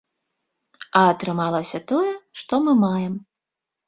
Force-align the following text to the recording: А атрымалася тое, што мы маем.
А 1.01 1.03
атрымалася 1.11 1.79
тое, 1.91 2.13
што 2.41 2.59
мы 2.69 2.73
маем. 2.85 3.13